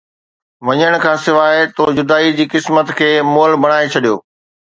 [0.65, 0.93] وڃڻ
[1.25, 4.15] سان، تو جدائي جي قسمت کي مئل بڻائي ڇڏيو